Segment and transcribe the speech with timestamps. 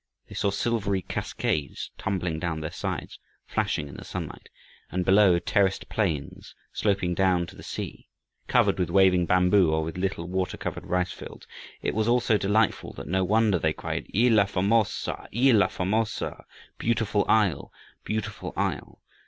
[0.27, 4.49] They saw silvery cascades tumbling down their sides, flashing in the sunlight,
[4.89, 8.07] and, below, terraced plains sloping down to the sea,
[8.47, 11.45] covered with waving bamboo or with little water covered rice fields.
[11.83, 15.27] It was all so delightful that no wonder they cried, "Illha Formosa!
[15.31, 16.45] Illha Formosa!"
[16.79, 17.71] "Beautiful Isle!
[18.03, 19.01] Beautiful Isle."